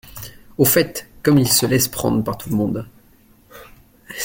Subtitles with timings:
[0.57, 2.87] Au fait, comme il se laisse prendre par tout le monde.